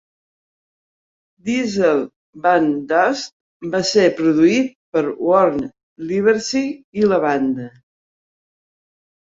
[1.49, 1.99] "Diesel
[2.53, 5.71] and Dust" va ser produït per Warne
[6.15, 6.69] Livesey
[7.05, 7.71] i la banda.